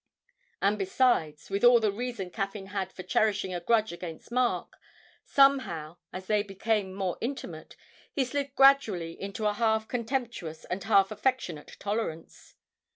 And 0.63 0.79
besides, 0.79 1.51
with 1.51 1.63
all 1.63 1.79
the 1.79 1.91
reason 1.91 2.31
Caffyn 2.31 2.69
had 2.69 2.91
for 2.91 3.03
cherishing 3.03 3.53
a 3.53 3.59
grudge 3.59 3.93
against 3.93 4.31
Mark, 4.31 4.77
somehow, 5.23 5.97
as 6.11 6.25
they 6.25 6.41
became 6.41 6.95
more 6.95 7.19
intimate, 7.21 7.75
he 8.11 8.25
slid 8.25 8.55
gradually 8.55 9.11
into 9.21 9.45
a 9.45 9.53
half 9.53 9.87
contemptuous 9.87 10.65
and 10.65 10.83
half 10.85 11.11
affectionate 11.11 11.75
tolerance. 11.79 12.55